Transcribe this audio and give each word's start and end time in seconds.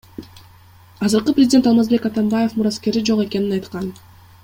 Азыркы 1.07 1.35
президент 1.39 1.69
Алмазбек 1.73 2.07
Атамбаев 2.11 2.57
мураскери 2.61 3.05
жок 3.11 3.23
экенин 3.29 3.59
айткан. 3.59 3.93